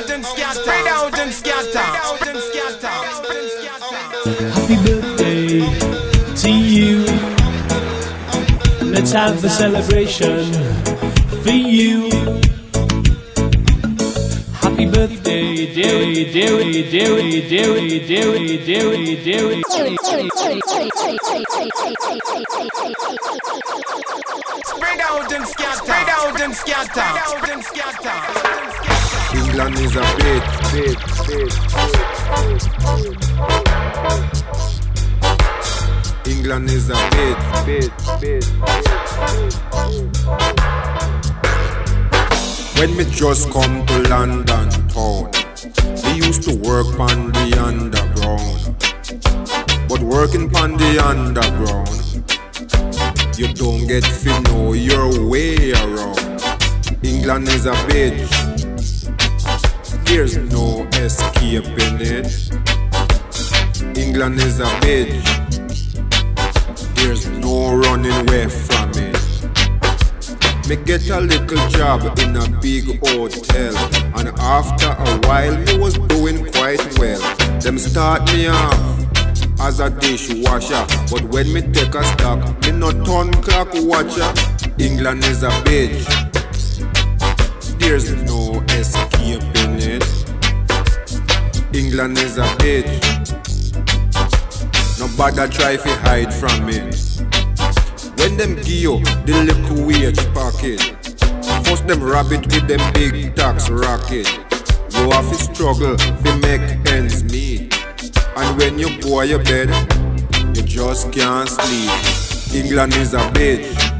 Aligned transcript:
out 0.00 0.10
and 0.10 0.24
scatter. 0.24 0.60
Spread 0.60 0.86
out 0.86 1.18
and 1.20 1.32
scatter. 1.32 1.78
Happy 4.54 4.76
birthday 4.84 5.60
to 6.36 6.50
you. 6.50 7.04
Let's 8.90 9.12
have 9.12 9.44
a 9.44 9.48
celebration 9.48 10.52
for 11.42 11.50
you. 11.50 12.10
Happy 14.54 14.86
birthday, 14.86 15.74
dearie, 15.74 16.32
dearie, 16.32 16.90
dearie, 16.90 17.48
dearie, 17.48 18.06
dearie, 18.06 18.58
dearie, 18.64 19.16
dearie. 19.24 19.62
Spread 24.64 25.00
out 25.00 25.32
and 25.32 25.46
scatter. 25.46 25.76
Spread 25.76 26.08
out 26.08 26.40
and 26.40 26.54
scatter. 26.54 26.88
Spread 26.88 27.18
out 27.18 27.50
and 27.50 27.62
scatter. 27.64 28.99
England 29.34 29.76
is 29.78 29.96
a 29.96 30.02
bit, 30.18 30.42
bit, 30.70 30.98
bit, 31.26 31.52
England 36.26 36.70
is 36.70 36.90
a 36.90 36.94
bit, 37.10 37.38
bit, 37.66 37.90
bit, 38.20 38.44
When 42.78 42.96
me 42.96 43.04
just 43.10 43.50
come 43.50 43.84
to 43.86 43.98
London 44.08 44.68
town, 44.88 45.30
me 46.04 46.12
used 46.16 46.42
to 46.44 46.54
work 46.56 47.00
on 47.00 47.32
the 47.32 47.58
underground. 47.60 48.76
But 49.88 50.00
working 50.02 50.54
on 50.56 50.76
the 50.76 50.98
underground, 51.04 52.00
you 53.36 53.52
don't 53.54 53.88
get 53.88 54.04
to 54.04 54.40
know 54.42 54.72
your 54.72 55.26
way 55.28 55.72
around. 55.72 56.40
England 57.02 57.48
is 57.48 57.66
a 57.66 57.72
bitch. 57.88 58.59
There's 60.10 60.36
no 60.36 60.88
escaping 60.94 62.00
it. 62.00 62.26
England 63.96 64.40
is 64.40 64.58
a 64.58 64.64
bitch. 64.82 65.24
There's 66.96 67.28
no 67.28 67.76
running 67.76 68.10
away 68.10 68.48
from 68.48 68.90
it. 68.96 69.16
Me 70.68 70.74
get 70.84 71.08
a 71.10 71.20
little 71.20 71.68
job 71.68 72.18
in 72.18 72.36
a 72.36 72.48
big 72.60 72.98
hotel, 73.06 73.72
and 74.18 74.28
after 74.40 74.88
a 74.88 75.28
while 75.28 75.56
me 75.56 75.78
was 75.78 75.96
doing 76.08 76.44
quite 76.54 76.82
well. 76.98 77.20
Them 77.60 77.78
start 77.78 78.24
me 78.32 78.48
off 78.48 79.60
as 79.60 79.78
a 79.78 79.90
dishwasher, 79.90 80.84
but 81.08 81.22
when 81.30 81.52
me 81.52 81.60
take 81.60 81.94
a 81.94 82.02
stock, 82.02 82.40
me 82.62 82.72
no 82.72 82.90
turn 83.04 83.32
clock 83.44 83.68
watcher. 83.74 84.34
England 84.76 85.22
is 85.26 85.44
a 85.44 85.50
bitch. 85.62 86.39
There's 87.90 88.14
no 88.22 88.62
escaping 88.68 89.80
it. 89.82 90.04
England 91.74 92.18
is 92.18 92.38
a 92.38 92.44
bitch. 92.62 92.86
Nobody 95.00 95.52
try 95.52 95.74
to 95.74 95.88
hide 95.98 96.32
from 96.32 96.68
it. 96.68 96.94
When 98.20 98.36
them 98.36 98.54
give 98.54 98.68
you 98.68 99.00
the 99.26 99.42
little 99.42 99.84
wage 99.88 100.22
packet, 100.32 100.80
force 101.66 101.80
them 101.80 102.00
rabbit 102.04 102.46
with 102.46 102.68
them 102.68 102.92
big 102.92 103.34
tax 103.34 103.68
racket. 103.68 104.28
You 104.92 105.10
have 105.10 105.28
to 105.28 105.34
struggle 105.34 105.96
to 105.96 106.36
make 106.36 106.62
ends 106.92 107.24
meet. 107.24 107.74
And 108.36 108.56
when 108.56 108.78
you 108.78 109.00
go 109.00 109.22
your 109.22 109.42
bed, 109.42 109.68
you 110.54 110.62
just 110.62 111.10
can't 111.10 111.48
sleep. 111.48 112.64
England 112.64 112.94
is 112.94 113.14
a 113.14 113.18
bitch. 113.34 113.99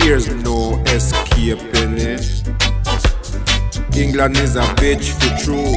There's 0.00 0.28
no 0.42 0.82
escaping 0.86 1.98
it. 1.98 2.24
England 3.94 4.38
is 4.38 4.56
a 4.56 4.62
bitch 4.80 5.12
for 5.20 5.44
true. 5.44 5.74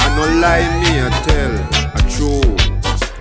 I 0.00 0.06
no 0.16 0.24
lie 0.40 0.66
me 0.80 0.90
I 1.00 1.10
tell 1.22 1.54
a 1.94 2.02
true. 2.10 2.56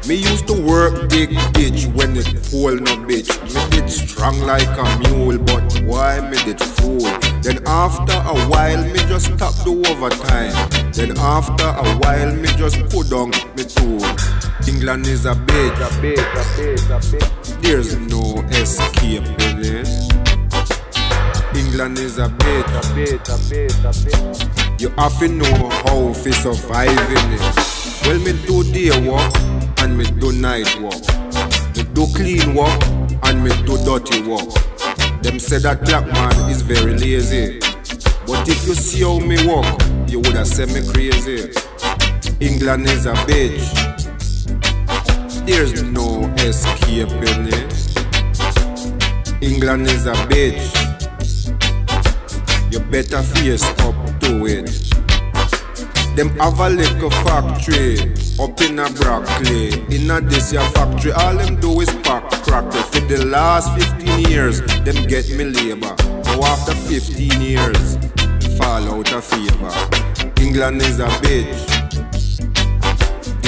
Me 0.08 0.16
used 0.16 0.48
to 0.48 0.54
work 0.54 1.10
big 1.10 1.30
bitch 1.54 1.94
when 1.96 2.16
it 2.16 2.28
full 2.46 2.76
no 2.76 2.96
bitch. 3.06 3.30
Me 3.44 3.82
did 3.82 3.90
strong 3.90 4.40
like 4.42 4.68
a 4.68 4.86
mule, 5.00 5.38
but 5.38 5.64
why 5.84 6.20
me 6.30 6.38
did 6.46 6.60
fool? 6.62 7.04
Then 7.42 7.60
after 7.68 8.14
a 8.14 8.36
while 8.48 8.82
me 8.84 9.00
just 9.12 9.26
stop 9.36 9.54
the 9.66 9.74
overtime. 9.92 10.92
Then 10.94 11.18
after 11.18 11.68
a 11.68 11.98
while 11.98 12.34
me 12.34 12.48
just 12.58 12.80
put 12.90 13.12
on 13.12 13.32
me 13.56 13.64
tool. 13.66 14.02
England 14.66 15.08
is 15.08 15.26
a 15.26 15.34
bitch. 15.34 15.76
A 15.76 15.90
bitch, 16.02 16.20
a 16.20 16.44
bitch, 16.58 16.90
a 16.90 17.00
bitch. 17.00 17.43
There's 17.64 17.96
no 17.96 18.44
escaping 18.52 19.64
it. 19.64 19.88
England 21.56 21.98
is 21.98 22.18
a 22.20 22.28
bitch. 22.28 22.68
A 22.68 22.82
bitch, 22.94 23.30
a 23.30 23.38
bitch, 23.50 23.80
a 23.80 23.94
bitch. 24.04 24.82
You 24.82 24.90
have 24.90 25.18
to 25.20 25.30
know 25.30 25.70
how 25.70 26.12
to 26.12 26.34
survive 26.34 26.90
in 26.90 27.34
it. 27.34 27.42
Well, 28.06 28.20
me 28.20 28.34
do 28.46 28.64
day 28.74 28.92
work 29.10 29.34
and 29.80 29.98
me 29.98 30.04
do 30.20 30.34
night 30.34 30.78
work. 30.82 31.02
Me 31.76 31.84
do 31.94 32.06
clean 32.14 32.54
work 32.54 32.84
and 33.24 33.42
me 33.42 33.50
do 33.66 33.78
dirty 33.86 34.22
work. 34.24 34.54
Them 35.24 35.40
say 35.40 35.60
that 35.60 35.86
black 35.86 36.06
man 36.08 36.52
is 36.52 36.62
very 36.62 36.98
lazy. 36.98 37.60
But 38.28 38.48
if 38.50 38.68
you 38.68 38.76
see 38.76 39.04
how 39.04 39.20
me 39.20 39.38
work, 39.48 40.10
you 40.10 40.20
would 40.20 40.36
have 40.36 40.48
said 40.48 40.68
me 40.68 40.86
crazy. 40.92 41.54
England 42.42 42.88
is 42.90 43.06
a 43.06 43.14
bitch. 43.14 44.03
There's 45.46 45.84
no 45.84 46.34
escaping 46.38 47.48
it. 47.52 47.74
England 49.42 49.88
is 49.88 50.06
a 50.06 50.14
bitch. 50.32 50.64
You 52.72 52.80
better 52.80 53.22
face 53.22 53.64
up 53.82 54.20
to 54.22 54.46
it. 54.46 54.72
Them 56.16 56.30
have 56.40 56.60
a 56.62 56.70
little 56.70 57.10
factory 57.10 58.14
up 58.40 58.62
in 58.62 58.80
a 58.80 58.90
Brockley. 58.92 59.74
In 59.94 60.10
a 60.10 60.22
this 60.22 60.54
factory, 60.54 61.12
all 61.12 61.36
them 61.36 61.60
do 61.60 61.82
is 61.82 61.90
pack 62.04 62.30
cracker. 62.44 62.72
For 62.72 63.02
the 63.02 63.26
last 63.26 63.74
15 64.00 64.20
years, 64.32 64.62
them 64.62 65.08
get 65.08 65.30
me 65.30 65.44
labor. 65.44 65.94
Now 66.24 66.44
after 66.44 66.74
15 66.74 67.42
years, 67.42 67.98
fall 68.58 68.88
out 68.94 69.12
of 69.12 69.26
favor. 69.26 69.72
England 70.42 70.82
is 70.84 71.00
a 71.00 71.08
bitch. 71.20 71.73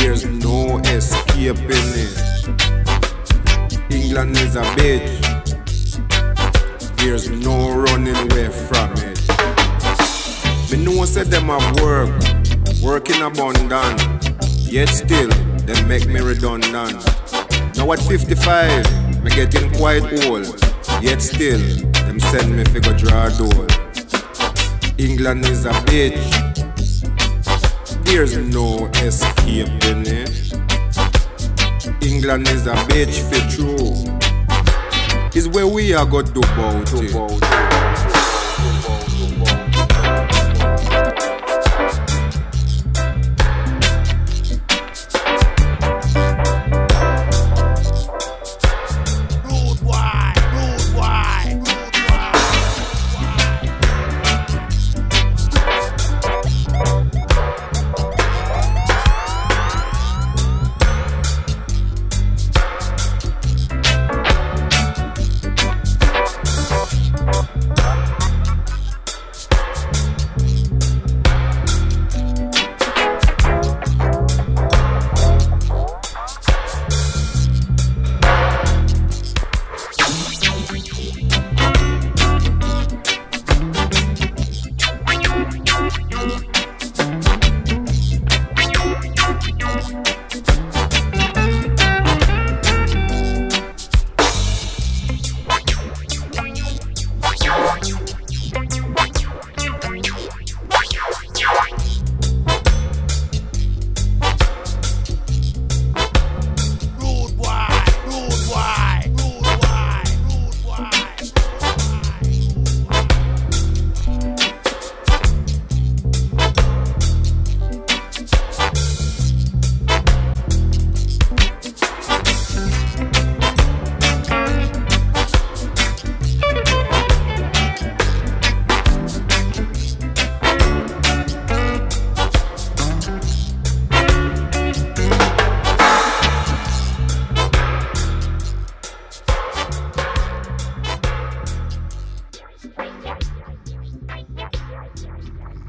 There's 0.05 0.23
no 0.23 0.77
escaping 0.85 1.65
it. 1.67 2.15
England 3.89 4.37
is 4.37 4.55
a 4.55 4.61
bitch. 4.77 5.09
There's 6.97 7.27
no 7.31 7.75
running 7.75 8.15
away 8.15 8.49
from 8.49 8.93
it. 8.97 9.19
Me 10.71 10.85
know 10.85 11.05
said 11.05 11.31
them 11.31 11.47
have 11.47 11.81
work, 11.81 12.11
work 12.83 13.09
in 13.09 13.23
abundance. 13.23 14.03
Yet 14.71 14.89
still, 14.89 15.29
them 15.65 15.87
make 15.87 16.05
me 16.05 16.19
redundant. 16.19 17.03
Now 17.75 17.91
at 17.91 17.99
55, 17.99 19.23
me 19.23 19.31
getting 19.31 19.71
quite 19.73 20.03
old. 20.27 20.45
Yet 21.01 21.19
still, 21.19 21.59
them 22.05 22.19
send 22.19 22.55
me 22.55 22.63
figure 22.65 22.93
draw 22.95 23.29
door. 23.29 23.65
England 24.99 25.45
is 25.47 25.65
a 25.65 25.71
bitch. 25.89 26.44
There's 28.05 28.37
no 28.37 28.87
escaping 29.03 30.05
it. 30.05 30.53
England 32.01 32.47
is 32.49 32.65
a 32.67 32.75
bitch 32.87 33.19
for 33.27 33.41
true. 33.53 33.93
Is 35.35 35.49
where 35.49 35.67
we 35.67 35.93
are 35.93 36.05
got 36.05 36.33
do 36.33 36.39
about 36.39 36.93
it. 36.93 37.64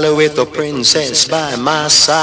valley 0.00 0.16
with 0.16 0.38
a 0.38 0.46
princess 0.46 1.28
by 1.28 1.56
my 1.56 1.88
side. 1.88 2.16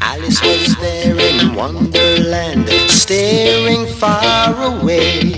Alice 0.00 0.40
was 0.42 0.76
there 0.76 1.18
in 1.18 1.54
Wonderland, 1.54 2.68
staring 2.88 3.86
far 3.86 4.54
away. 4.62 5.35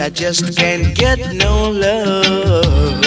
I 0.00 0.08
just 0.08 0.56
can't 0.56 0.96
get 0.96 1.34
no 1.34 1.70
love. 1.70 3.04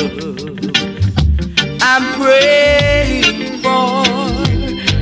I'm 1.81 2.21
praying 2.21 3.61
for 3.63 4.03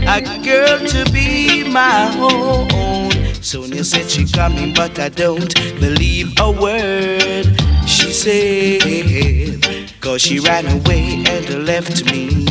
a 0.07 0.21
girl 0.41 0.79
to 0.87 1.11
be 1.11 1.65
my 1.69 2.09
own. 2.17 3.11
Sonia 3.43 3.83
said 3.83 4.09
she 4.09 4.25
coming, 4.25 4.73
but 4.73 4.97
I 4.99 5.09
don't 5.09 5.53
believe 5.81 6.31
a 6.39 6.49
word 6.49 7.45
she 7.85 8.13
said. 8.13 9.91
Cause 9.99 10.21
she 10.21 10.39
ran 10.39 10.67
away 10.67 11.25
and 11.27 11.65
left 11.65 12.05
me 12.05 12.47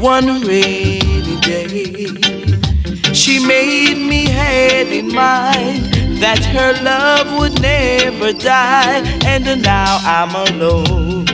one 0.00 0.40
rainy 0.40 1.38
day. 1.40 2.06
She 3.14 3.38
made 3.46 3.94
me 3.94 4.26
had 4.26 4.88
in 4.88 5.14
mind 5.14 5.51
that 6.34 6.44
her 6.46 6.72
love 6.82 7.38
would 7.38 7.60
never 7.60 8.32
die, 8.32 9.02
and 9.26 9.44
now 9.62 9.98
I'm 10.02 10.34
alone, 10.34 11.26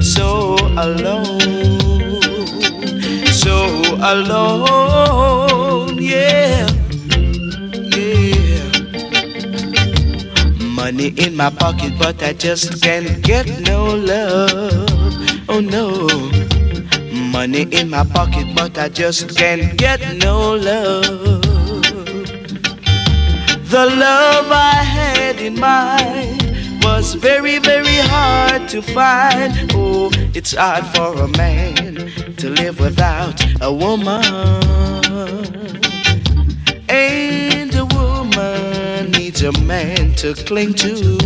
so 0.00 0.56
alone, 0.78 1.40
so 3.30 3.56
alone, 4.00 5.98
yeah, 6.00 6.66
yeah. 7.94 8.64
Money 10.64 11.08
in 11.18 11.36
my 11.36 11.50
pocket, 11.50 11.92
but 11.98 12.22
I 12.22 12.32
just 12.32 12.82
can't 12.82 13.22
get 13.22 13.46
no 13.60 13.94
love, 13.94 14.88
oh 15.50 15.60
no 15.60 16.08
money 17.30 17.62
in 17.70 17.90
my 17.90 18.04
pocket, 18.04 18.46
but 18.56 18.78
I 18.78 18.88
just 18.88 19.36
can't 19.36 19.76
get 19.76 20.00
no 20.16 20.54
love. 20.54 21.49
The 23.70 23.86
love 23.86 24.50
I 24.50 24.82
had 24.82 25.40
in 25.40 25.54
mind 25.54 26.82
was 26.82 27.14
very, 27.14 27.60
very 27.60 27.98
hard 27.98 28.68
to 28.70 28.82
find. 28.82 29.70
Oh, 29.72 30.10
it's 30.34 30.56
hard 30.56 30.84
for 30.86 31.14
a 31.22 31.28
man 31.28 32.10
to 32.38 32.50
live 32.50 32.80
without 32.80 33.40
a 33.60 33.72
woman. 33.72 34.24
And 36.88 37.72
a 37.76 37.84
woman 37.94 39.12
needs 39.12 39.42
a 39.44 39.52
man 39.60 40.16
to 40.16 40.34
cling 40.34 40.74
to. 40.74 41.18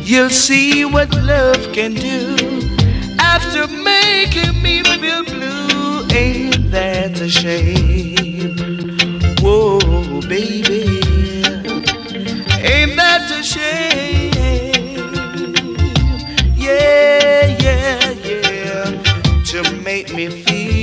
You'll 0.00 0.30
see 0.30 0.86
what 0.86 1.12
love 1.12 1.74
can 1.74 1.92
do 1.92 2.36
after 3.18 3.66
making 3.66 4.62
me 4.62 4.82
feel 4.82 5.24
blue. 5.24 6.06
Ain't 6.16 6.70
that 6.70 7.20
a 7.20 7.28
shame? 7.28 8.31
Whoa, 9.42 9.80
baby, 10.28 11.00
ain't 12.62 12.96
that 12.96 13.28
a 13.32 13.42
shame? 13.42 14.32
Yeah, 16.56 17.46
yeah, 17.60 18.10
yeah, 18.24 19.42
to 19.46 19.82
make 19.82 20.14
me 20.14 20.28
feel. 20.28 20.81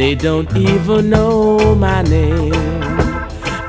They 0.00 0.14
don't 0.14 0.56
even 0.56 1.10
know 1.10 1.74
my 1.74 2.00
name. 2.00 2.52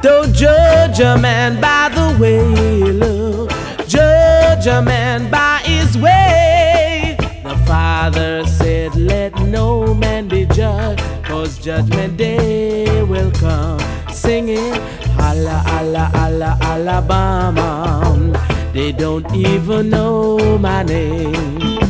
Don't 0.02 0.34
judge 0.34 1.02
a 1.02 1.17
man 1.17 1.60
by 1.60 1.89
the 1.94 2.17
way 2.22 2.39
he 2.56 2.94
looks. 2.94 3.54
Judge 3.86 4.65
a 4.65 4.82
man 4.82 5.30
by 5.30 5.60
his 5.65 5.98
way. 5.98 7.17
The 7.44 7.58
Father 7.67 8.46
said, 8.46 8.96
Let 8.96 9.38
no 9.41 9.94
man 9.94 10.30
be 10.30 10.46
judged, 10.46 11.04
cause 11.26 11.60
judgment 11.60 12.15
day 12.15 13.04
will 13.04 13.32
come. 13.32 13.82
Singing, 14.13 14.72
Allah, 15.20 15.62
Allah, 15.67 16.12
Allah, 16.15 16.58
Alabama. 16.62 17.60
They 18.72 18.94
don't 18.94 19.30
even 19.36 19.89
know 19.89 20.58
my 20.58 20.84
name. 20.84 21.81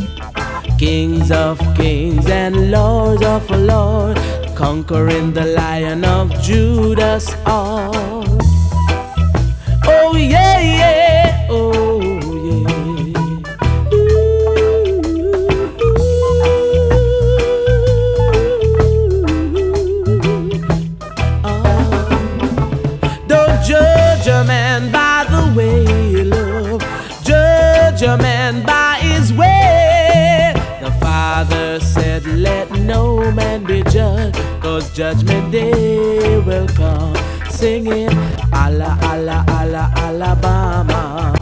Kings 0.82 1.30
of 1.30 1.60
kings 1.76 2.26
and 2.26 2.72
lords 2.72 3.22
of 3.22 3.48
lords 3.52 4.20
conquering 4.56 5.32
the 5.32 5.46
lion 5.46 6.04
of 6.04 6.34
Judas 6.42 7.36
all. 7.46 8.31
Cause 34.72 34.90
judgment 34.94 35.52
day 35.52 36.40
will 36.48 36.68
come. 36.70 37.14
Singing, 37.50 38.08
Allah, 38.54 38.98
Allah, 39.12 39.44
Allah, 39.60 39.92
Alabama. 39.98 41.34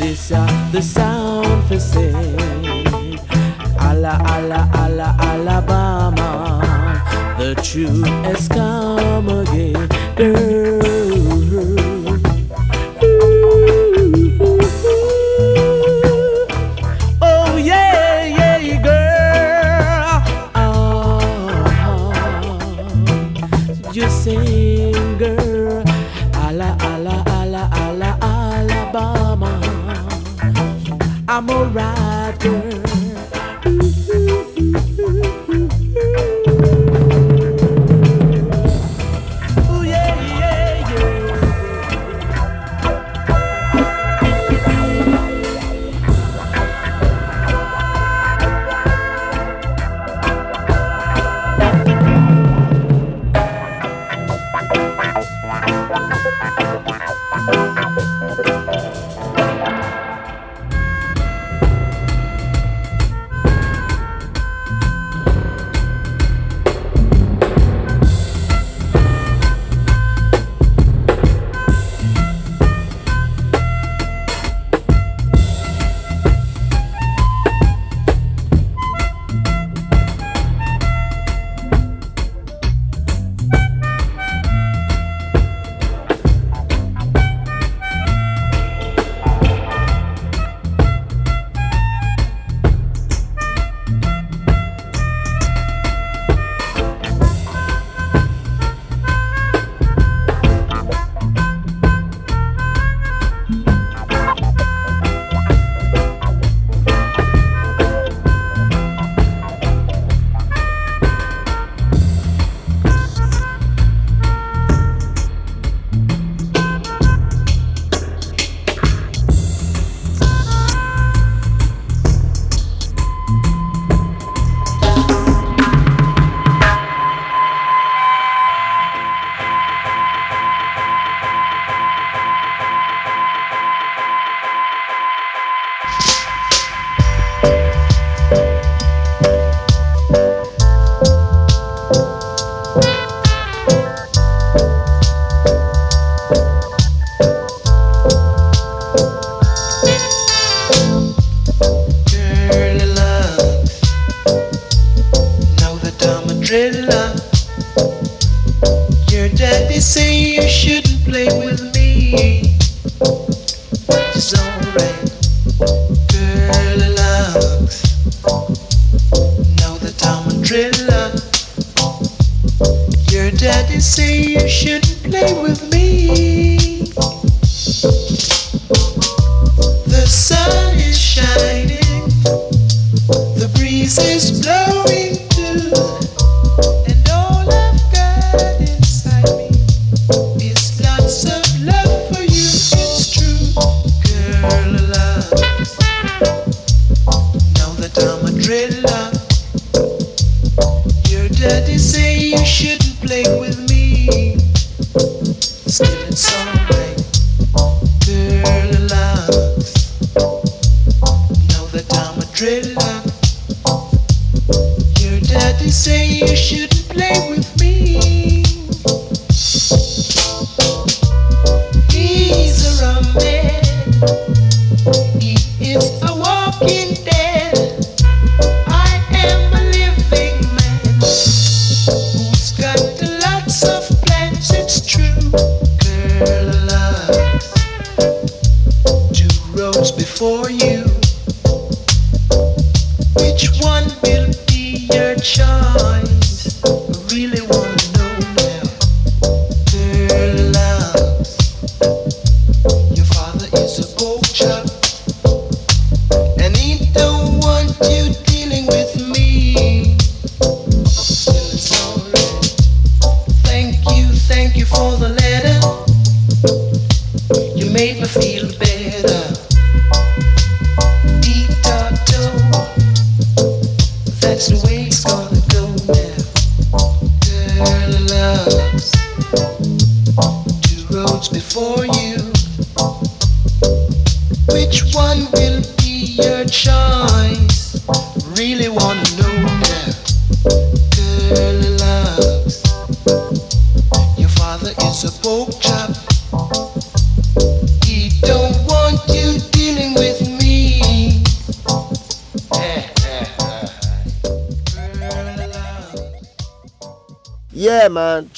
This 0.00 0.32
is 0.32 0.72
the 0.72 0.82
sound 0.82 1.62
for 1.68 1.78
sing. 1.78 2.36
Allah, 3.78 4.18
Allah, 4.34 4.68
Allah, 4.74 5.10
Alabama. 5.20 6.30
The 7.38 7.54
truth 7.62 8.10
is 8.34 8.48
come 8.48 9.28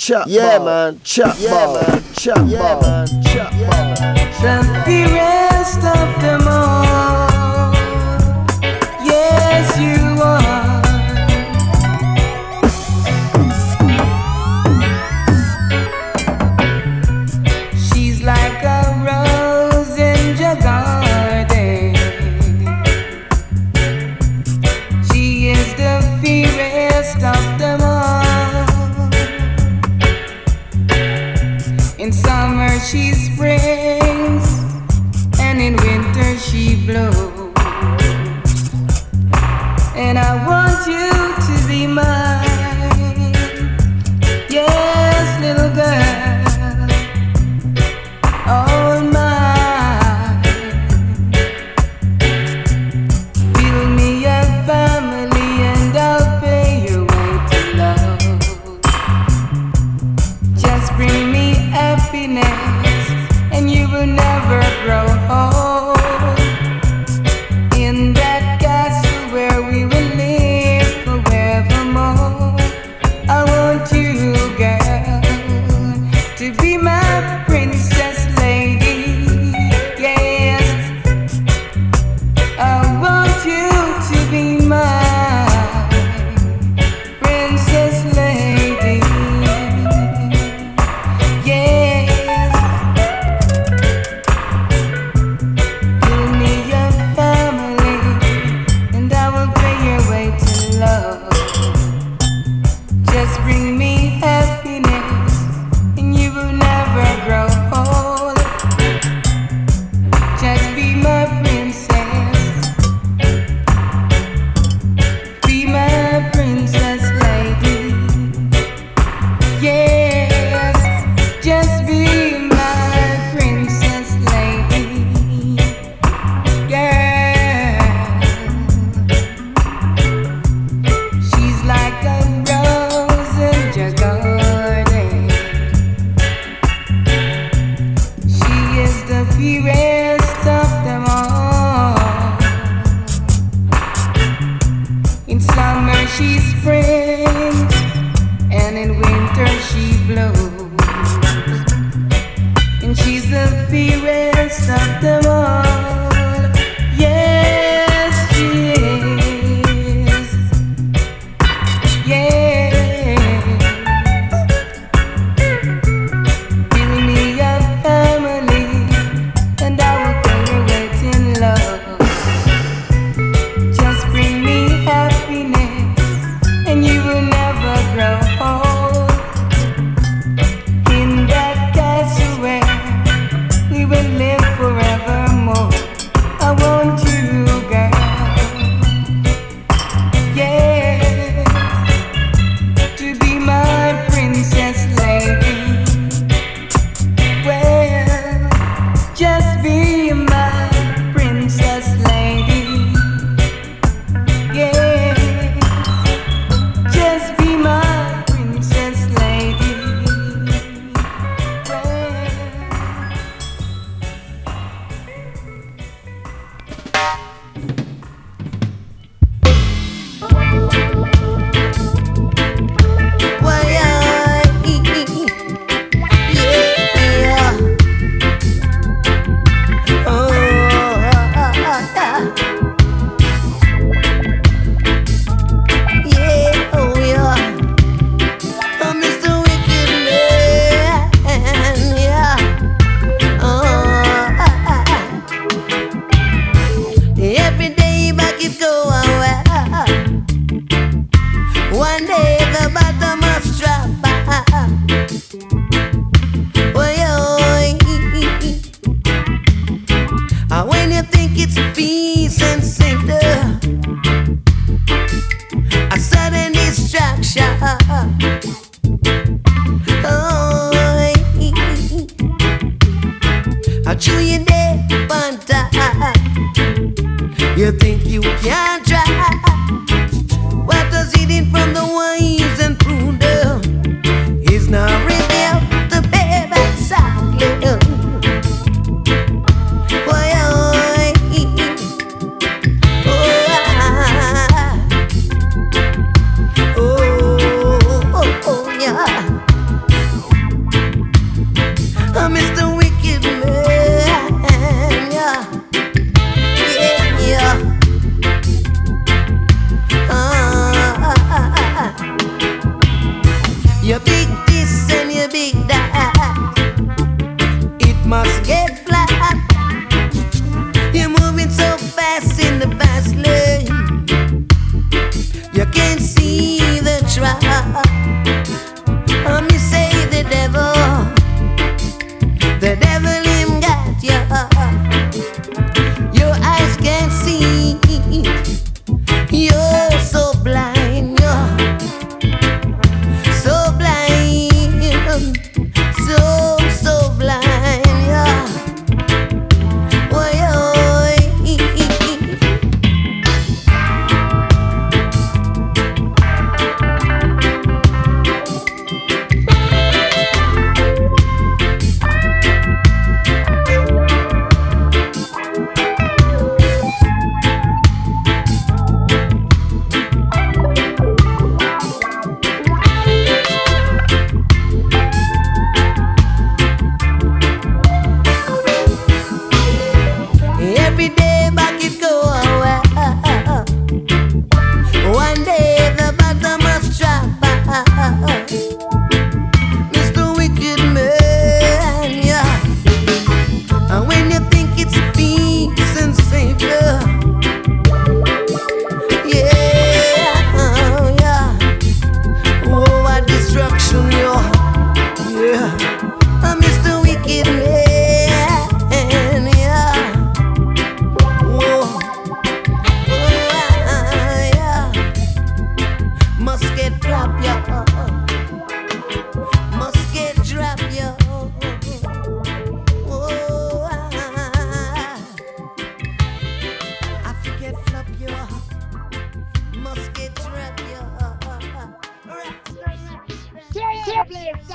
chop 0.05 0.27
yeah, 0.29 0.59
ball. 0.59 0.67
Man, 0.67 1.01
chop 1.03 1.37
yeah, 1.39 1.51
ball. 1.51 1.75
man, 1.75 2.05
chop 2.13 2.39
yeah, 2.47 2.59
ball. 2.59 2.83
man, 2.83 3.23
chop 3.23 3.53
yeah, 3.55 3.71
ball. 3.73 3.85
man, 3.91 4.17
chop 4.21 4.37
ball. 4.37 4.45
Does 4.45 4.67
the 4.85 5.01
rest 5.15 5.79
of 5.79 6.21
them 6.21 6.44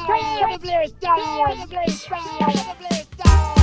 Fire 0.10 0.58
the 0.58 0.60
place 0.60 0.91
down! 0.93 1.19
Fire 1.19 1.56
the 1.56 1.67
place 1.67 2.06
down! 2.08 2.19
Fire 2.19 2.52
the 2.52 2.76
place 2.80 3.06
down! 3.24 3.59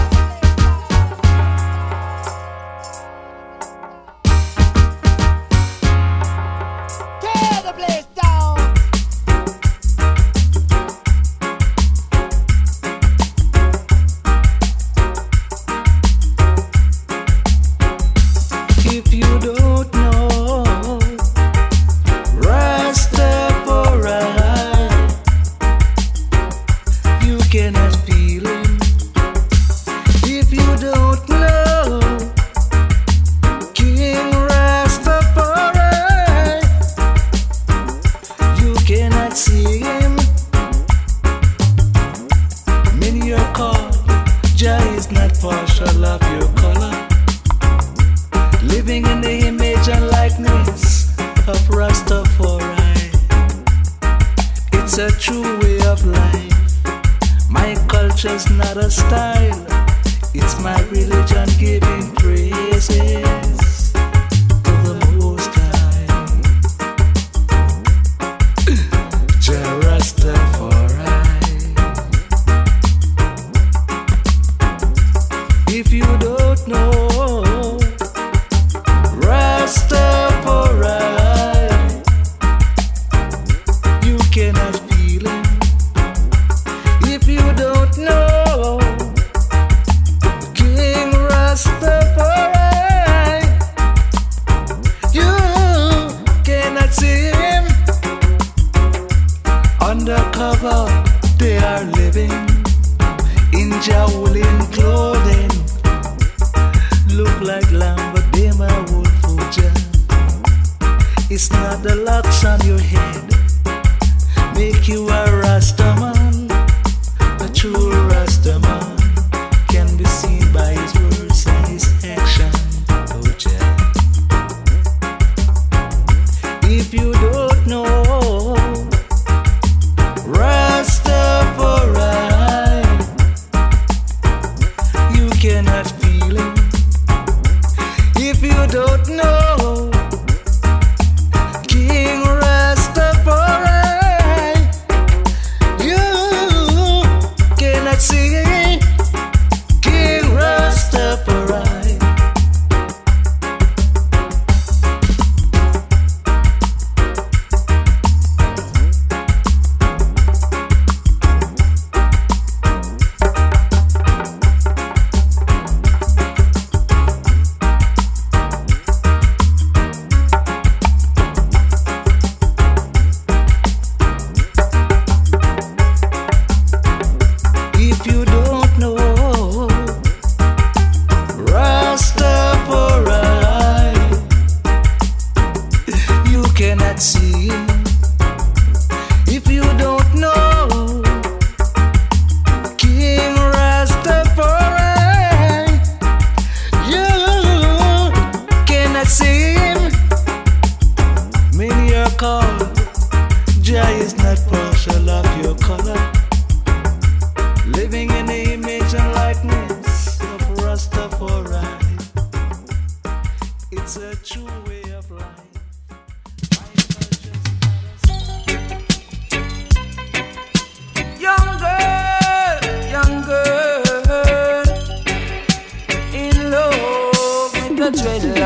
from 112.46 112.68
your 112.68 112.78
head. 112.78 113.25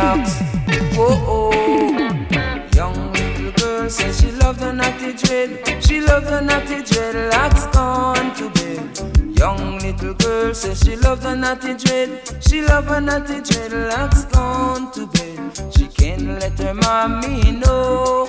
Whoa, 0.01 1.09
oh, 1.27 1.51
oh. 1.53 2.69
Young 2.75 3.13
little 3.13 3.53
girl 3.53 3.91
says 3.91 4.19
she 4.19 4.31
love 4.33 4.59
the 4.59 4.73
natty 4.73 5.13
dread. 5.13 5.85
She 5.85 6.01
love 6.01 6.25
the 6.25 6.41
natty 6.41 6.77
dreadlocks 6.77 7.71
gone 7.71 8.35
to 8.37 8.49
bed. 8.49 9.39
Young 9.39 9.79
little 9.81 10.15
girl 10.15 10.55
says 10.55 10.81
she 10.81 10.97
love 10.97 11.23
the 11.23 11.35
natty 11.35 11.75
dread. 11.75 12.43
She 12.43 12.63
love 12.63 12.87
the 12.87 12.99
natty 13.01 13.41
dreadlocks 13.43 14.33
gone 14.33 14.91
to 14.93 15.07
bed. 15.07 15.75
She 15.77 15.87
can't 15.89 16.29
let 16.41 16.59
her 16.61 16.73
mommy 16.73 17.53
know. 17.53 18.27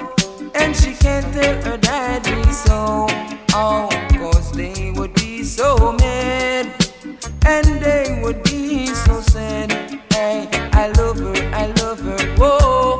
And 0.55 0.75
she 0.75 0.93
can't 0.93 1.33
tell 1.33 1.61
her 1.63 1.77
daddy 1.77 2.51
so. 2.51 3.07
Oh, 3.53 3.87
cause 4.19 4.51
they 4.51 4.91
would 4.97 5.13
be 5.13 5.43
so 5.45 5.93
mad. 5.93 6.80
And 7.03 7.65
they 7.81 8.19
would 8.21 8.43
be 8.43 8.85
so 8.85 9.21
sad. 9.21 9.71
Hey, 10.13 10.47
I 10.73 10.87
love 10.97 11.17
her, 11.17 11.33
I 11.51 11.65
love 11.81 11.99
her, 12.01 12.35
whoa. 12.37 12.99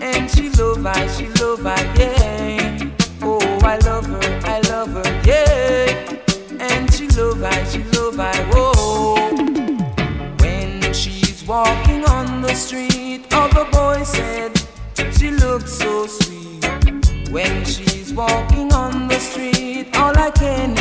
And 0.00 0.28
she 0.28 0.50
love 0.50 0.84
I, 0.84 1.06
she 1.06 1.28
love 1.40 1.64
I, 1.64 1.80
yeah. 1.94 2.90
Oh, 3.22 3.38
I 3.62 3.76
love 3.78 4.06
her, 4.06 4.40
I 4.44 4.60
love 4.62 4.90
her, 4.90 5.22
yeah. 5.24 6.18
And 6.58 6.92
she 6.92 7.06
love 7.08 7.42
I, 7.44 7.62
she 7.64 7.84
love 7.84 8.18
I, 8.18 8.34
whoa. 8.52 9.14
When 10.40 10.92
she's 10.92 11.44
walking 11.46 12.04
on 12.06 12.42
the 12.42 12.54
street, 12.54 13.32
all 13.32 13.48
the 13.48 13.68
boys 13.70 14.08
said 14.08 14.60
she 15.16 15.30
looks 15.30 15.70
so 15.70 16.08
sweet. 16.08 16.64
When 17.30 17.64
she's 17.64 18.12
walking 18.12 18.72
on 18.72 19.06
the 19.06 19.20
street, 19.20 19.96
all 19.96 20.18
I 20.18 20.32
can 20.32 20.79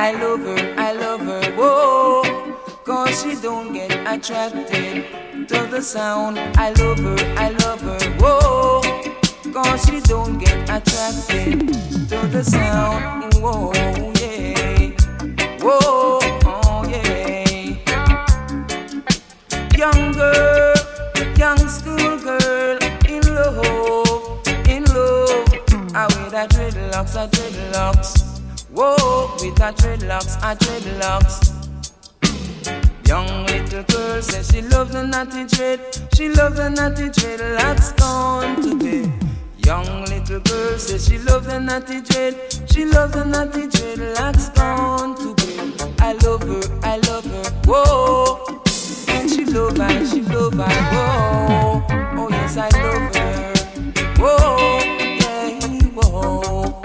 I 0.00 0.12
love 0.12 0.42
her, 0.42 0.74
I 0.78 0.92
love 0.92 1.22
her, 1.22 1.42
whoa. 1.56 2.22
Cause 2.84 3.20
she 3.20 3.34
don't 3.34 3.72
get 3.72 3.90
attracted 4.06 5.04
to 5.48 5.66
the 5.66 5.82
sound. 5.82 6.38
I 6.38 6.70
love 6.70 7.00
her, 7.00 7.16
I 7.36 7.48
love 7.50 7.80
her, 7.80 7.98
whoa. 8.20 8.80
Cause 9.52 9.84
she 9.86 9.98
don't 10.00 10.38
get 10.38 10.62
attracted 10.70 11.72
to 12.10 12.28
the 12.28 12.44
sound. 12.44 13.34
Whoa, 13.42 13.72
yeah. 14.20 14.90
Whoa, 15.58 16.20
oh, 16.46 16.86
yeah. 16.88 17.74
Young 19.76 20.12
girl, 20.12 20.74
young 21.36 21.58
school 21.68 22.20
girl, 22.20 22.78
in 23.08 23.34
love, 23.34 24.46
in 24.68 24.84
love. 24.94 25.48
I 25.92 26.06
with 26.06 26.32
her 26.32 26.46
dreadlocks, 26.46 27.14
her 27.14 27.26
dreadlocks. 27.26 28.27
Whoa, 28.78 29.34
with 29.40 29.58
her 29.58 29.72
dreadlocks, 29.72 30.40
her 30.40 30.54
dreadlocks. 30.54 31.50
Young 33.08 33.26
little 33.46 33.82
girl 33.82 34.22
says 34.22 34.52
she 34.52 34.62
loves 34.62 34.92
the 34.92 35.04
natty 35.04 35.46
dread. 35.46 35.80
She 36.14 36.28
loves 36.28 36.58
the 36.58 36.70
natty 36.70 37.08
dreadlocks 37.08 37.98
gone 37.98 38.62
to 38.62 38.78
bed. 38.78 39.12
Young 39.66 40.04
little 40.04 40.38
girl 40.38 40.78
says 40.78 41.08
she 41.08 41.18
loves 41.18 41.48
the 41.48 41.58
natty 41.58 42.02
dread. 42.02 42.36
She 42.70 42.84
loves 42.84 43.14
the 43.14 43.24
natty 43.24 43.66
dreadlocks 43.66 44.54
gone 44.54 45.16
to 45.16 45.34
bed. 45.34 45.96
I 46.00 46.12
love 46.12 46.44
her, 46.44 46.62
I 46.84 46.98
love 46.98 47.24
her, 47.24 47.50
whoa. 47.66 48.62
And 49.08 49.28
she 49.28 49.44
love 49.44 49.80
I, 49.80 50.04
she 50.04 50.22
love 50.22 50.54
I, 50.60 50.72
whoa. 50.94 51.82
Oh 52.16 52.28
yes, 52.30 52.56
I 52.56 52.68
love 52.78 53.16
her, 53.16 53.54
whoa, 54.18 54.78
yeah, 55.18 55.82
whoa. 55.96 56.77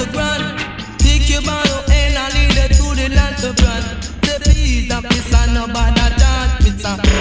To 0.00 0.06
the 0.06 0.12
grand 0.12 0.58
Take 0.98 1.28
you 1.28 1.40
by 1.40 1.62
the 1.64 1.78
end 1.92 2.16
and 2.16 2.34
lead 2.34 2.56
it 2.64 2.72
to 2.76 2.86
the 2.94 3.08
land 3.14 3.38
so 3.38 3.52
grand 3.54 3.84
Say 4.24 4.38
please 4.42 4.92
officer 4.92 5.52
nobody 5.52 6.06
charge 6.20 6.64
me 6.64 6.70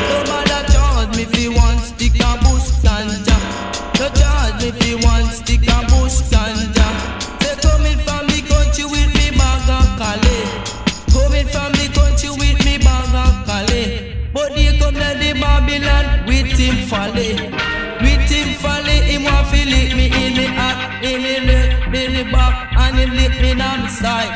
Nobody 0.10 0.60
charge 0.72 1.18
me 1.18 1.26
fi 1.26 1.48
one 1.50 1.78
stick 1.80 1.99
side 24.00 24.32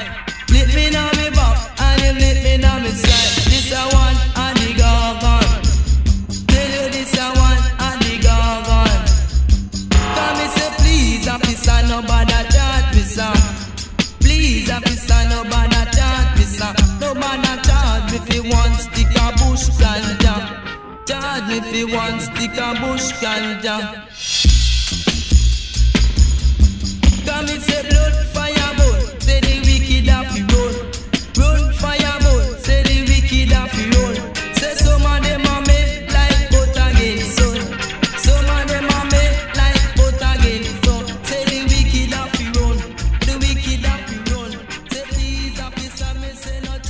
Lick 0.49 0.69
me 0.75 0.89
down 0.91 1.11
me 1.17 1.29
back 1.31 1.57
And 1.79 2.01
him 2.01 2.15
lick 2.17 2.43
me 2.43 2.57
down 2.57 2.83
me 2.83 2.91
side 2.91 3.31
This 3.51 3.71
a 3.71 3.81
one 3.95 4.17
and 4.43 4.57
the 4.59 4.69
gargan 4.79 5.47
Tell 6.51 6.71
you 6.75 6.85
this 6.91 7.15
a 7.17 7.27
one 7.47 7.61
and 7.87 7.99
the 8.03 8.13
gargan 8.25 8.99
Come 10.15 10.35
me 10.37 10.45
say 10.55 10.69
please 10.79 11.27
officer 11.27 11.79
nobody 11.87 12.39
charge 12.53 12.95
me 12.95 13.03
sir 13.03 13.33
Please, 14.23 14.71
officer, 14.71 15.29
no 15.29 15.43
bother 15.43 15.85
charge 15.91 16.37
me, 16.37 16.45
sir. 16.45 16.73
No 17.01 17.13
bother 17.13 17.61
charge 17.61 18.11
me 18.11 18.17
fi 18.19 18.39
one 18.39 18.73
stick 18.79 19.11
of 19.21 19.35
bush 19.35 19.67
ganja. 19.79 21.05
Charge 21.05 21.47
me 21.49 21.57
if 21.57 21.65
fi 21.65 21.83
one 21.83 22.19
stick 22.21 22.57
of 22.57 22.79
bush 22.79 23.11
ganja. 23.21 24.12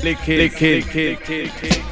Say 0.03 0.13
no 0.13 0.13
Lick 0.13 0.29
it, 0.29 0.59
lick 0.59 0.95
it, 0.95 1.29
lick 1.29 1.63
it. 1.63 1.82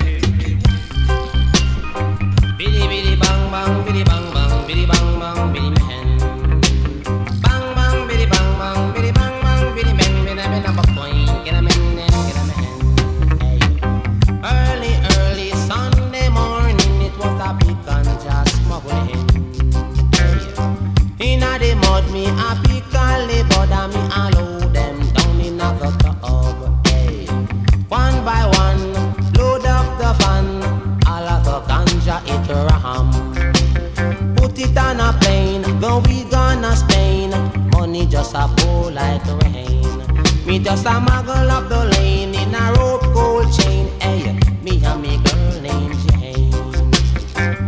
Me 40.52 40.60
just 40.60 40.86
a 40.86 40.90
muggle 40.90 41.50
up 41.50 41.70
the 41.70 41.86
lane 41.96 42.36
in 42.36 42.54
a 42.54 42.74
rope 42.74 43.04
gold 43.14 43.48
chain. 43.58 43.88
Hey, 44.02 44.38
me 44.62 44.84
and 44.84 45.02
me 45.02 45.16
girl 45.24 45.62
named 45.62 45.96
Jane. 46.10 46.52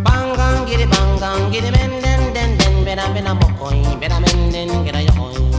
Bang 0.03 0.65
get 0.67 0.81
it 0.81 0.89
bang 0.91 1.49
get 1.49 1.63
it 1.63 1.71
men 1.71 2.01
den 2.03 2.33
den 2.33 2.57
den. 2.57 2.83
Better 2.83 3.13
been 3.13 3.25
a 3.25 3.35
mocoin, 3.35 3.97
better 4.01 4.19
men 4.19 4.51
den 4.51 4.69
a 4.69 4.99
yoin. 4.99 5.49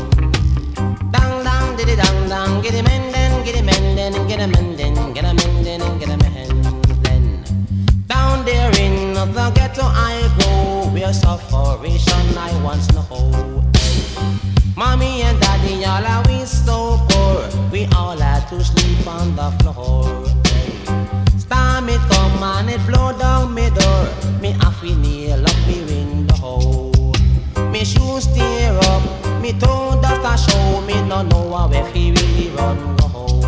Dang 1.12 1.42
dang, 1.44 1.76
did 1.78 1.88
it 1.88 1.96
dang 1.96 2.28
dang, 2.28 2.62
it 2.62 2.84
men 2.84 3.10
den, 3.10 3.32
it 3.48 3.64
men 3.64 3.96
den, 3.96 4.14
a 4.14 4.46
men 4.46 4.76
den, 4.76 4.98
a 4.98 5.32
men 5.32 5.64
den, 5.64 5.80
a 5.80 6.16
men 6.18 6.62
den. 7.04 7.44
Down 8.06 8.44
there 8.44 8.70
in 8.78 9.14
the 9.14 9.50
ghetto 9.54 9.84
I 9.84 10.30
go, 10.40 10.90
where 10.92 11.14
sufferation 11.14 12.36
I 12.36 12.52
once 12.62 12.92
know. 12.92 13.64
Mommy 14.76 15.22
and 15.22 15.40
daddy 15.40 15.84
all 15.86 16.04
are 16.04 16.22
we 16.26 16.33
on 19.44 19.56
the 19.56 19.62
floor. 19.62 20.04
Storm 21.38 21.88
it 21.88 22.00
come 22.10 22.42
and 22.42 22.70
it 22.70 22.80
blow 22.86 23.16
down 23.18 23.54
me 23.54 23.68
door, 23.70 24.08
me 24.40 24.52
have 24.52 24.80
to 24.80 24.94
nail 24.96 25.44
up 25.44 25.58
me 25.66 25.84
window. 25.84 26.90
Me 27.70 27.84
shoes 27.84 28.26
tear 28.34 28.78
up, 28.92 29.02
me 29.42 29.52
toe 29.52 30.00
dust 30.00 30.24
a 30.24 30.50
show, 30.50 30.80
me 30.82 30.94
no 31.08 31.22
know 31.22 31.68
where 31.68 31.86
he 31.92 32.12
really 32.12 32.48
run 32.56 32.96
go. 32.96 33.40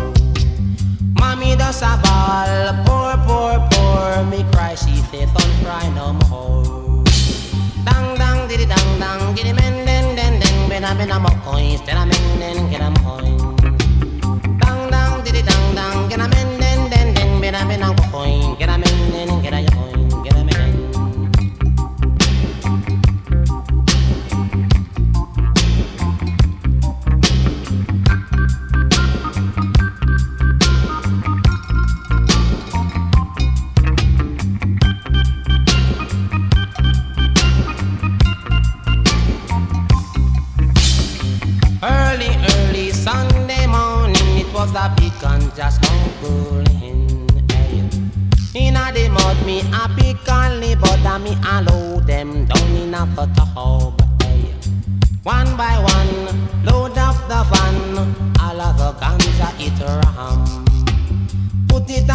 Mommy 1.19 1.55
does 1.55 1.81
a 1.81 1.99
ball, 2.03 2.73
poor, 2.85 3.13
poor, 3.25 3.67
poor. 3.71 4.23
Me 4.25 4.43
cry, 4.51 4.75
she 4.75 4.95
say, 5.09 5.25
don't 5.25 5.53
cry 5.63 5.89
no 5.95 6.13
more. 6.29 7.03
Dang, 7.85 8.15
dang, 8.17 8.47
diddy, 8.47 8.65
dang, 8.65 8.99
dang, 8.99 9.35
giddy, 9.35 9.53
men, 9.53 9.85
den, 9.85 10.15
den, 10.15 10.39
den, 10.39 10.69
ben, 10.69 10.83
a, 10.83 10.93
ben, 10.95 11.11
a, 11.11 11.19
mo, 11.19 11.29
coins, 11.43 11.81
a, 11.81 12.05
men, 12.05 12.39
den, 12.39 12.69
get 12.69 12.81
a, 12.81 12.96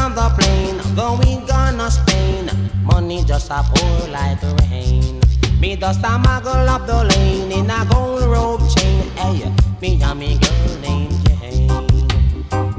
on 0.02 0.14
the 0.16 0.28
plane, 0.36 0.78
going 0.96 1.46
gonna 1.46 1.88
Spain. 1.90 2.50
Money 2.82 3.22
just 3.24 3.50
a 3.50 3.62
pour 3.62 4.08
like 4.08 4.42
rain. 4.68 5.20
Me 5.60 5.76
just 5.76 6.00
a 6.00 6.18
muggle 6.24 6.66
up 6.66 6.86
the 6.86 7.04
lane 7.04 7.52
in 7.52 7.70
a 7.70 7.86
gold 7.90 8.22
rope 8.24 8.62
chain. 8.74 9.08
Hey, 9.16 9.52
me 9.80 10.02
and 10.02 10.18
me 10.18 10.38
girl 10.38 10.80
named 10.80 11.14
Jane. 11.24 11.68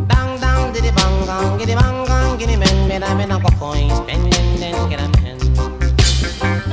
Dang 0.09 0.31
dang 0.43 0.73
diddy 0.73 0.91
bang 0.91 1.25
gang, 1.25 1.57
giddy 1.57 1.75
bang 1.75 2.05
gang, 2.05 2.37
giddy 2.37 2.57
men, 2.57 2.87
men 2.89 3.03
I 3.03 3.15
men 3.15 3.31
a 3.31 3.39
go 3.39 3.49
coins, 3.57 3.97
spend 3.99 4.33
then 4.33 4.89
get 4.89 4.99
a 4.99 5.07
men. 5.21 5.39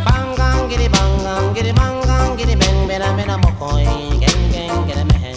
Bang 0.04 0.34
gang, 0.34 0.68
giddy 0.68 0.88
bang 0.88 1.18
gang, 1.26 1.54
giddy 1.54 1.72
bang 1.72 2.02
gang, 2.02 2.36
giddy 2.36 2.56
men, 2.56 2.88
men 2.88 3.02
I 3.02 3.14
men 3.14 3.30
a 3.30 3.38
go 3.38 3.50
coin, 3.60 4.18
gang 4.18 4.50
gang 4.50 4.86
get 4.88 4.98
a 4.98 5.04
men. 5.04 5.36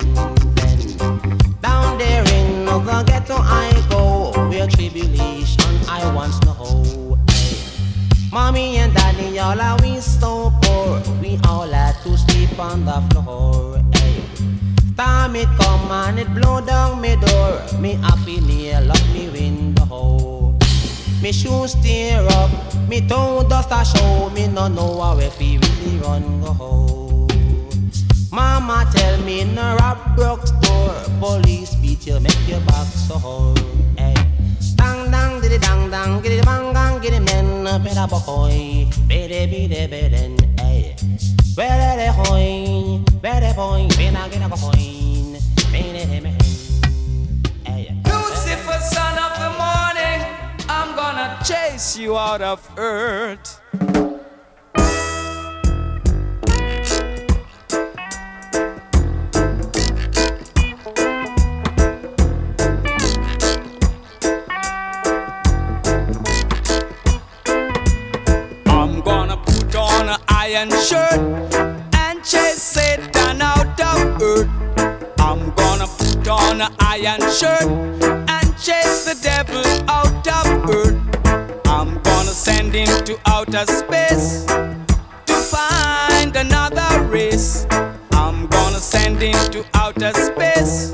Down 1.61 1.97
there 1.99 2.23
in 2.33 2.65
the 2.65 3.12
Mommy 8.33 8.77
and 8.77 8.91
daddy 8.95 9.37
all 9.37 9.61
are 9.61 9.77
we 9.83 9.99
so 9.99 10.51
poor, 10.63 10.99
we 11.21 11.37
all 11.47 11.67
had 11.67 11.93
to 12.01 12.17
sleep 12.17 12.57
on 12.57 12.83
the 12.83 12.99
floor. 13.11 13.77
Hey. 13.93 14.23
Time 14.97 15.35
it 15.35 15.47
come 15.59 15.91
and 15.91 16.17
it 16.17 16.33
blow 16.33 16.59
down 16.59 16.99
me 16.99 17.15
door. 17.15 17.61
Me 17.79 17.93
happy 17.93 18.41
nail 18.41 18.91
up 18.91 19.05
me 19.13 19.29
window. 19.29 20.57
Me 21.21 21.31
shoes 21.31 21.75
tear 21.83 22.25
up, 22.41 22.49
me 22.89 23.07
toe 23.07 23.47
dust 23.47 23.69
a 23.69 23.85
show. 23.85 24.31
Me 24.31 24.47
no 24.47 24.67
know 24.67 24.99
how 24.99 25.19
if 25.19 25.39
really 25.39 25.99
run 25.99 26.41
go. 26.41 27.27
Mama 28.31 28.89
tell 28.95 29.21
me 29.21 29.43
no 29.43 29.77
rob 29.79 30.15
Brooks 30.15 30.49
door. 30.49 30.95
Police 31.19 31.75
beat 31.75 32.07
you, 32.07 32.19
make 32.19 32.47
your 32.47 32.61
back 32.61 32.87
sore. 32.87 33.53
Hey. 33.55 33.72
Dang 35.53 35.61
dang 35.61 35.91
dang 35.91 36.21
giddy 36.23 36.41
bang 36.41 36.73
gang, 36.73 36.99
giddy 36.99 37.19
men, 37.19 37.63
better 37.83 38.07
eh. 38.09 38.19
boy, 38.25 38.89
better 39.07 39.45
be 39.45 39.67
the 39.67 39.87
beden. 39.87 40.33
Hey. 40.59 40.95
Where 41.53 41.95
the 41.95 42.11
hoin, 42.11 43.05
where 43.21 43.39
the 43.39 43.53
boy, 43.53 43.87
when 43.95 44.15
I 44.15 44.29
get 44.29 44.41
a 44.41 44.49
coin, 44.49 45.37
better 45.71 46.07
the 46.09 46.21
men. 46.21 46.39
Hey. 47.67 47.85
Eh. 47.85 47.93
Eh, 47.93 48.09
Lucifer, 48.09 48.79
son 48.81 49.15
of 49.21 49.33
the 49.37 49.51
morning, 49.61 50.25
I'm 50.67 50.95
gonna 50.95 51.37
chase 51.45 51.99
you 51.99 52.17
out 52.17 52.41
of 52.41 52.67
earth. 52.75 53.61
On 70.55 70.69
iron 70.69 70.81
shirt 70.83 71.19
and 71.95 72.23
chase 72.23 72.61
Satan 72.61 73.41
out 73.41 73.79
of 73.79 74.21
earth. 74.21 74.49
I'm 75.19 75.51
gonna 75.55 75.87
put 75.87 76.27
on 76.27 76.61
an 76.61 76.71
iron 76.79 77.21
shirt 77.31 77.63
and 77.63 78.57
chase 78.57 79.05
the 79.05 79.17
devil 79.21 79.63
out 79.89 80.27
of 80.27 80.69
earth. 80.69 80.99
I'm 81.65 82.01
gonna 82.03 82.35
send 82.45 82.73
him 82.73 83.03
to 83.05 83.17
outer 83.25 83.65
space 83.65 84.45
to 85.25 85.33
find 85.33 86.35
another 86.35 87.03
race. 87.05 87.65
I'm 88.11 88.47
gonna 88.47 88.79
send 88.79 89.21
him 89.21 89.51
to 89.51 89.65
outer 89.73 90.13
space 90.13 90.91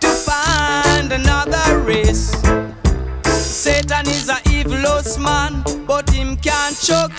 to 0.00 0.08
find 0.08 1.12
another 1.12 1.80
race. 1.80 2.30
Satan 3.26 4.06
is 4.06 4.28
a 4.28 4.38
evilous 4.50 5.18
man, 5.18 5.62
but 5.86 6.08
him 6.10 6.36
can't 6.36 6.76
choke 6.80 7.18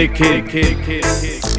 Lick 0.00 1.49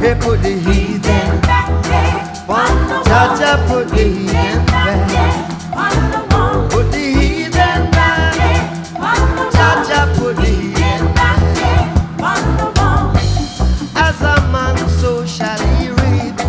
He 0.00 0.14
put 0.14 0.42
the 0.42 0.48
heathen 0.48 1.40
back 1.42 1.68
there. 1.84 2.24
Jaja 3.04 3.68
put 3.68 3.88
the 3.88 4.02
heathen 4.02 4.64
back. 4.64 5.50
Put 6.70 6.90
the 6.90 7.04
heathen 7.20 7.90
back. 7.90 8.34
Jaja 9.52 10.02
put 10.16 10.36
the 10.36 10.46
heathen 10.46 11.14
back. 11.14 11.38
As 13.94 14.20
a 14.22 14.40
man, 14.50 14.78
so 14.88 15.26
shall 15.26 15.60
he 15.76 15.90
reap. 15.90 16.40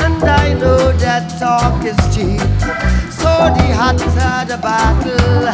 And 0.00 0.22
I 0.22 0.54
know 0.54 0.92
that 0.98 1.36
talk 1.40 1.84
is 1.84 1.98
cheap. 2.14 2.40
So 3.10 3.30
the 3.56 3.74
hotter 3.74 4.08
the 4.46 4.56
battle, 4.62 5.46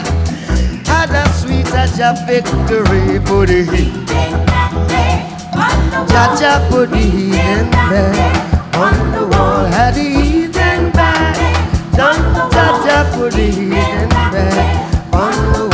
had 0.84 1.10
a 1.10 1.26
sweeter 1.32 1.86
victory. 2.26 3.18
Put 3.18 3.48
the 3.48 4.53
Jaja 6.12 6.68
put 6.70 6.90
the 6.90 6.96
heathen 6.96 7.70
back 7.70 8.74
on 8.76 9.12
the 9.12 9.26
wall. 9.26 9.64
Had 9.66 9.94
the 9.94 10.02
heathen 10.02 10.90
back. 10.92 11.36
Jaja 11.92 13.14
put 13.14 13.32
the 13.32 13.46
heathen 13.50 14.08
back 14.08 15.14
on 15.14 15.52
the 15.52 15.58
wall. 15.60 15.73